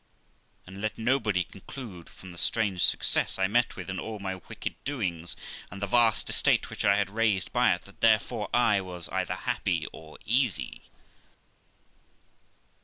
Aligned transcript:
And 0.65 0.81
let 0.81 0.97
nobody 0.97 1.43
conclude 1.43 2.09
from 2.09 2.31
the 2.31 2.37
strange 2.39 2.83
success 2.83 3.37
I 3.37 3.45
met 3.47 3.75
with 3.75 3.87
in 3.87 3.99
all 3.99 4.17
my 4.17 4.33
wicked 4.49 4.73
doings, 4.83 5.35
and 5.69 5.79
the 5.79 5.85
vast 5.85 6.27
estate 6.27 6.71
which 6.71 6.83
I 6.83 6.95
had 6.97 7.11
raised 7.11 7.53
by 7.53 7.75
it, 7.75 7.83
that 7.83 8.01
therefore 8.01 8.49
I 8.51 8.77
either 8.77 8.83
was 8.83 9.07
happy 9.13 9.85
or 9.93 10.17
easy. 10.25 10.85